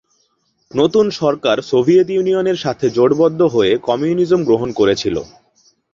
নতুন 0.71 1.05
সরকার 1.21 1.57
সোভিয়েত 1.69 2.07
ইউনিয়নের 2.11 2.57
সাথে 2.57 2.85
জোটবদ্ধ 2.89 3.41
হয়ে 3.55 3.71
কমিউনিজম 3.87 4.41
গ্রহণ 4.43 4.69
করেছিল। 4.79 5.15